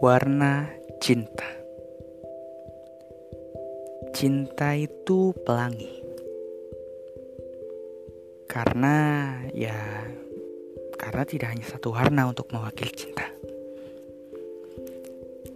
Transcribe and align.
Warna 0.00 0.64
cinta. 0.96 1.44
Cinta 4.16 4.72
itu 4.72 5.36
pelangi. 5.44 5.92
Karena 8.48 8.96
ya 9.52 9.76
karena 10.96 11.22
tidak 11.28 11.52
hanya 11.52 11.68
satu 11.68 11.92
warna 11.92 12.32
untuk 12.32 12.48
mewakili 12.48 12.96
cinta. 12.96 13.28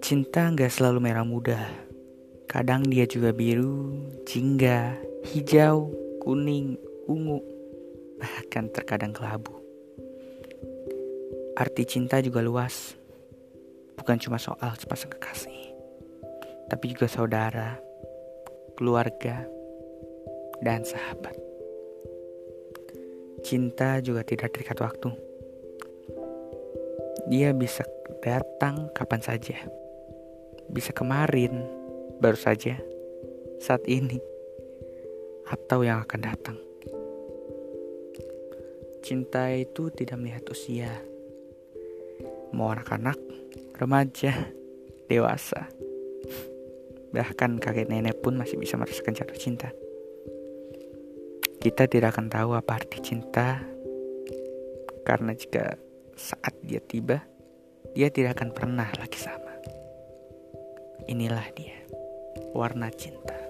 Cinta 0.04 0.52
nggak 0.52 0.68
selalu 0.68 1.00
merah 1.00 1.24
muda. 1.24 1.64
Kadang 2.44 2.84
dia 2.84 3.08
juga 3.08 3.32
biru, 3.32 3.96
jingga, 4.28 4.92
hijau, 5.32 5.88
kuning, 6.20 6.76
ungu, 7.08 7.40
bahkan 8.20 8.68
terkadang 8.68 9.16
kelabu. 9.16 9.56
Arti 11.56 11.88
cinta 11.88 12.20
juga 12.20 12.44
luas. 12.44 13.03
Bukan 14.04 14.20
cuma 14.20 14.36
soal 14.36 14.76
sepasang 14.76 15.16
kekasih, 15.16 15.72
tapi 16.68 16.92
juga 16.92 17.08
saudara, 17.08 17.80
keluarga, 18.76 19.48
dan 20.60 20.84
sahabat. 20.84 21.32
Cinta 23.40 24.04
juga 24.04 24.20
tidak 24.20 24.52
terikat 24.52 24.76
waktu. 24.76 25.08
Dia 27.32 27.56
bisa 27.56 27.80
datang 28.20 28.92
kapan 28.92 29.24
saja. 29.24 29.56
Bisa 30.68 30.92
kemarin, 30.92 31.64
baru 32.20 32.36
saja, 32.36 32.76
saat 33.56 33.88
ini, 33.88 34.20
atau 35.48 35.80
yang 35.80 36.04
akan 36.04 36.20
datang. 36.20 36.60
Cinta 39.00 39.48
itu 39.48 39.88
tidak 39.96 40.20
melihat 40.20 40.44
usia 40.52 40.92
mau 42.54 42.70
anak-anak, 42.70 43.18
remaja, 43.74 44.54
dewasa. 45.10 45.66
Bahkan 47.14 47.62
kakek 47.62 47.90
nenek 47.90 48.18
pun 48.22 48.38
masih 48.38 48.58
bisa 48.58 48.78
merasakan 48.78 49.14
jatuh 49.14 49.38
cinta. 49.38 49.70
Kita 51.62 51.88
tidak 51.88 52.14
akan 52.14 52.26
tahu 52.28 52.50
apa 52.58 52.76
arti 52.82 52.98
cinta 53.00 53.62
karena 55.04 55.36
jika 55.36 55.76
saat 56.16 56.56
dia 56.64 56.80
tiba, 56.80 57.20
dia 57.92 58.08
tidak 58.08 58.40
akan 58.40 58.50
pernah 58.56 58.88
lagi 58.96 59.20
sama. 59.20 59.52
Inilah 61.04 61.44
dia, 61.52 61.76
warna 62.56 62.88
cinta. 62.88 63.43